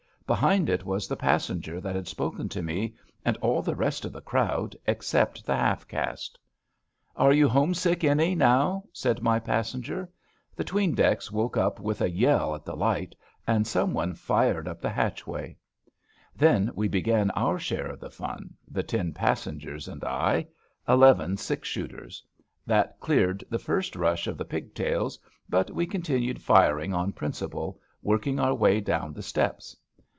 [0.27, 4.13] Behind it was the passenger that had spoken to me, and all the rest of
[4.13, 6.39] the crowd, except the half caste.
[7.17, 10.07] ^Are you homesick any now?' said my pas senger.
[10.55, 13.13] The 'tween decks woke up with a yell at the light,
[13.45, 15.47] and some one fired up the hatchway.
[15.49, 19.89] 10 ABAFT THE FUNNEL Then we began our share of the fun— ^the ten passengers
[19.89, 20.47] and I.
[20.87, 22.23] Eleven six shooters.
[22.65, 27.81] That cleared the first rush of the pigtails, but we con tinued firing on principle,
[28.01, 29.75] working our way down the steps.